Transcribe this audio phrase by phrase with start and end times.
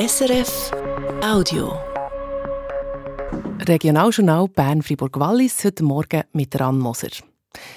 [0.00, 0.70] SRF
[1.22, 1.78] Audio.
[3.68, 7.10] Regionaljournal Bern-Fribourg-Wallis heute Morgen mit Ran Moser.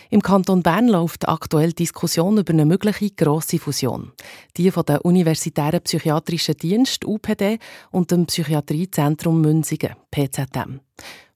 [0.10, 4.13] Im Kanton Bern läuft aktuell Diskussion über eine mögliche grosse Fusion.
[4.55, 7.59] Die von der Universitären Psychiatrischen Dienst UPD
[7.91, 10.79] und dem Psychiatriezentrum Münzigen PZM.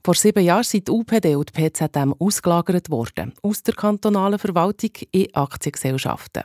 [0.07, 4.91] Vor sieben Jahren sind die UPD und die PZM ausgelagert worden, aus der kantonalen Verwaltung
[5.11, 6.43] in Aktiengesellschaften.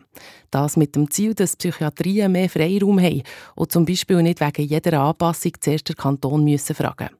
[0.50, 3.22] Das mit dem Ziel, dass Psychiatrien mehr Freiraum haben
[3.54, 7.10] und zum Beispiel nicht wegen jeder Anpassung zuerst der Kanton müssen fragen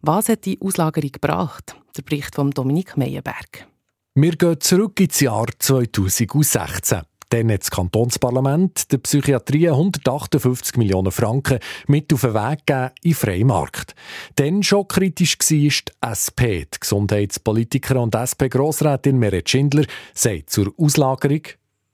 [0.00, 1.76] Was hat die Auslagerung gebracht?
[1.94, 3.66] Der Bericht von Dominik Meyerberg.
[4.14, 7.02] Wir gehen zurück ins Jahr 2016.
[7.34, 13.10] Dann hat das Kantonsparlament der Psychiatrie 158 Millionen Franken mit auf den Weg gegeben in
[13.10, 13.96] den freien Markt.
[14.36, 15.66] Dann schon kritisch war die
[15.98, 16.62] SP.
[16.70, 21.42] Die Gesundheitspolitiker und SP-Grossrätin Meret Schindler sagt zur Auslagerung.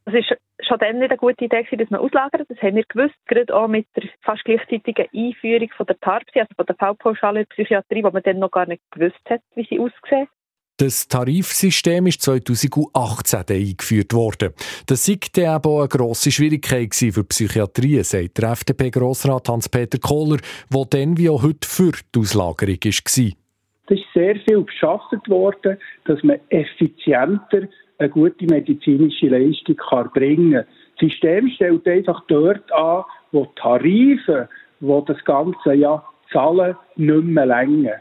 [0.05, 0.29] Es ist
[0.69, 2.45] schon dann nicht eine gute Idee, dass man auslagert.
[2.47, 6.55] Das haben wir gewusst, gerade auch mit der fast gleichzeitigen Einführung von der TARPSI, also
[6.55, 10.29] von der Fallpauschale Psychiatrie, wo man dann noch gar nicht gewusst hat, wie sie aussehen.
[10.81, 14.55] Das Tarifsystem ist 2018 eingeführt worden.
[14.87, 20.39] Das sei dann eine grosse Schwierigkeit für die Psychiatrie, sagt der FDP-Grossrat Hans-Peter Kohler,
[20.73, 22.93] der dann wie auch heute für die Auslagerung war.
[22.93, 29.77] Es ist sehr viel geschafft worden, dass man effizienter eine gute medizinische Leistung
[30.15, 30.67] bringen kann.
[30.99, 34.49] Das System stellt einfach dort an, wo die Tarife,
[34.81, 38.01] wo das Ganze ja zahlen, nicht mehr länger.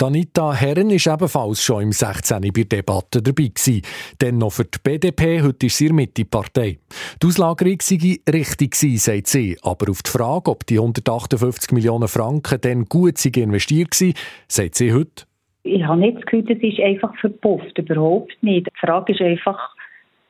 [0.00, 2.40] Danita Herren war ebenfalls schon im 16.
[2.40, 3.48] bei der Debatte dabei.
[3.48, 3.82] Gewesen.
[4.20, 6.78] Denn noch für die BDP, heute ist sie Mitte-Partei.
[7.20, 9.58] Die Auslagerung sei richtig gewesen, sagt sie.
[9.60, 14.14] Aber auf die Frage, ob die 158 Millionen Franken dann gut investiert waren,
[14.46, 15.24] sagt sie heute.
[15.64, 17.76] Ich habe nicht Gefühl, das ist einfach verpufft.
[17.76, 18.68] Überhaupt nicht.
[18.68, 19.74] Die Frage ist einfach,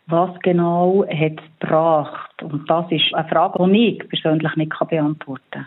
[0.07, 2.43] was genau hat es gebracht?
[2.43, 5.67] Und das ist eine Frage, die ich persönlich nicht beantworten kann.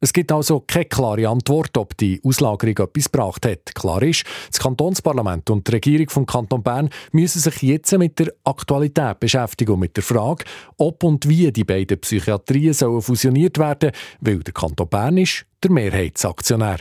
[0.00, 3.74] Es gibt also keine klare Antwort, ob die Auslagerung etwas gebracht hat.
[3.74, 8.32] Klar ist, das Kantonsparlament und die Regierung vom Kanton Bern müssen sich jetzt mit der
[8.44, 10.44] Aktualität beschäftigen und mit der Frage,
[10.76, 15.72] ob und wie die beiden Psychiatrien sollen fusioniert werden, weil der Kanton Bern ist der
[15.72, 16.78] Mehrheitsaktionär.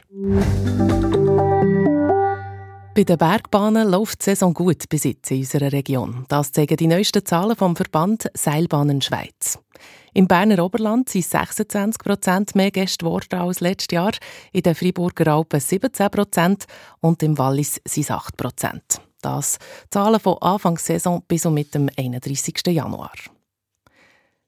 [2.94, 6.26] Bei den Bergbahnen läuft die Saison gut bis jetzt in unserer Region.
[6.30, 9.60] Das zeigen die neuesten Zahlen vom Verband Seilbahnen Schweiz.
[10.18, 14.14] Im Berner Oberland sind 26 Prozent mehr Gäste geworden als letztes Jahr,
[14.52, 16.66] in den Freiburger Alpen 17 Prozent
[17.02, 19.00] und im Wallis sind es 8 Prozent.
[19.22, 19.60] Das
[19.92, 22.56] Zahlen von Anfangssaison bis und mit dem 31.
[22.66, 23.14] Januar.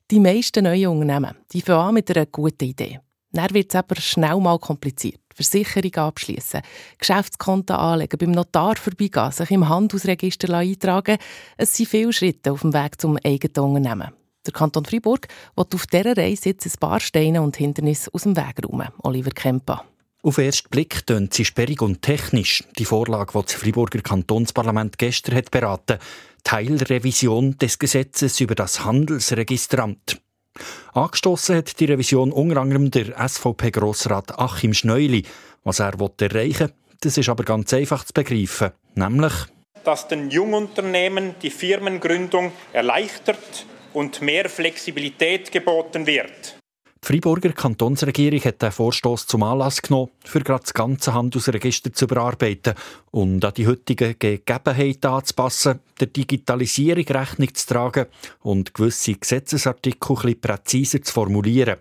[0.09, 2.99] Die meisten neuen Unternehmen die fangen an mit einer guten Idee.
[3.31, 5.21] Dann wird es aber schnell mal kompliziert.
[5.35, 6.63] Versicherung abschließen,
[6.97, 11.19] Geschäftskonten anlegen, beim Notar vorbeigehen, sich im Handelsregister eintragen.
[11.57, 14.13] Es sind viele Schritte auf dem Weg zum eigenen Unternehmen.
[14.49, 18.35] Der Kanton Freiburg wird auf dieser Reise jetzt ein paar Steine und Hindernisse aus dem
[18.35, 18.87] Weg räumen.
[19.03, 19.85] Oliver Kemper.
[20.23, 22.63] Auf den ersten Blick tönt sie sperrig und technisch.
[22.79, 25.99] Die Vorlage, die das Freiburger Kantonsparlament gestern hat beraten,
[26.43, 30.19] Teilrevision des Gesetzes über das Handelsregisteramt.
[30.93, 35.25] Angestoßen hat die Revision unter anderem der SVP-Grossrat Achim Schneuli.
[35.63, 38.71] Was er erreichen will, das ist aber ganz einfach zu begreifen.
[38.95, 39.33] Nämlich,
[39.83, 46.55] dass den Jungunternehmen die Firmengründung erleichtert und mehr Flexibilität geboten wird.
[47.01, 52.05] Die Freiburger Kantonsregierung hat den Vorstoß zum Anlass genommen, für gerade das ganze Handelsregister zu
[52.05, 52.73] überarbeiten
[53.11, 58.05] und an die heutigen Gegebenheiten anzupassen, der Digitalisierung Rechnung zu tragen
[58.41, 61.77] und gewisse Gesetzesartikel etwas präziser zu formulieren.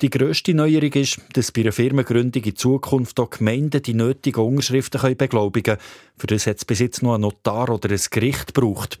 [0.00, 5.16] Die grösste Neuerung ist, dass bei einer Firmengründung in Zukunft auch Gemeinden die nötigen Unterschriften
[5.16, 5.86] beglaubigen können.
[6.16, 8.98] Für das hat es bis jetzt noch einen Notar oder ein Gericht gebraucht.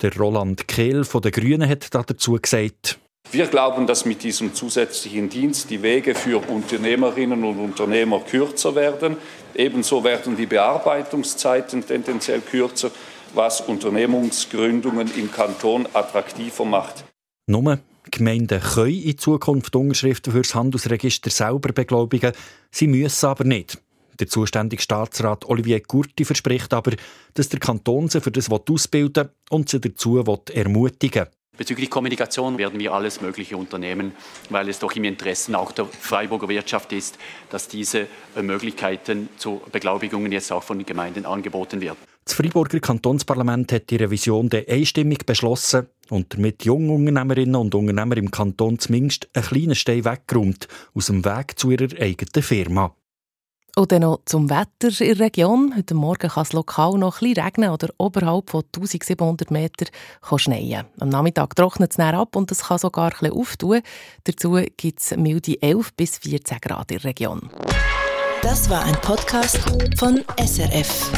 [0.00, 2.98] Der Roland Kehl von den Grünen hat dazu gesagt,
[3.30, 9.16] wir glauben, dass mit diesem zusätzlichen Dienst die Wege für Unternehmerinnen und Unternehmer kürzer werden.
[9.54, 12.90] Ebenso werden die Bearbeitungszeiten tendenziell kürzer,
[13.32, 17.04] was Unternehmungsgründungen im Kanton attraktiver macht.
[17.46, 17.78] Nur
[18.10, 22.32] Gemeinden können in Zukunft Unterschriften für das Handelsregister selber beglaubigen,
[22.70, 23.78] sie müssen aber nicht.
[24.20, 26.92] Der zuständige Staatsrat Olivier Curti verspricht aber,
[27.34, 31.30] dass der Kanton sie für das ausbilden und sie dazu ermutigen will.
[31.58, 34.12] Bezüglich Kommunikation werden wir alles Mögliche unternehmen,
[34.48, 37.18] weil es doch im Interesse auch der Freiburger Wirtschaft ist,
[37.50, 41.98] dass diese äh, Möglichkeiten zu Beglaubigungen jetzt auch von den Gemeinden angeboten werden.
[42.24, 48.78] Das Freiburger Kantonsparlament hat die Revision einstimmig beschlossen und damit Jungunternehmerinnen und Unternehmer im Kanton
[48.78, 52.94] zumindest einen kleinen Stein weggeräumt aus dem Weg zu ihrer eigenen Firma.
[53.74, 55.72] Und dann noch zum Wetter in der Region.
[55.74, 59.86] Heute Morgen kann es lokal noch ein bisschen regnen oder oberhalb von 1700 Meter
[60.36, 60.84] schneien.
[61.00, 63.80] Am Nachmittag trocknet es näher ab und es kann sogar ein bisschen auftun.
[64.24, 67.48] Dazu gibt es milde 11 bis 14 Grad in der Region.
[68.42, 69.58] Das war ein Podcast
[69.96, 71.10] von SRF.